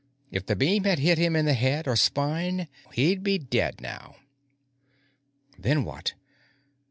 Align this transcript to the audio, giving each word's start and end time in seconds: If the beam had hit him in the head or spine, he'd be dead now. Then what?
If 0.31 0.47
the 0.47 0.55
beam 0.55 0.85
had 0.85 0.97
hit 0.97 1.19
him 1.19 1.35
in 1.35 1.45
the 1.45 1.53
head 1.53 1.87
or 1.87 1.95
spine, 1.95 2.67
he'd 2.93 3.21
be 3.21 3.37
dead 3.37 3.79
now. 3.81 4.15
Then 5.59 5.83
what? 5.83 6.15